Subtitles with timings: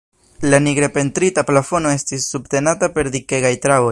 [0.51, 3.89] La nigre pentrita plafono estis subtenata per dikegaj traboj.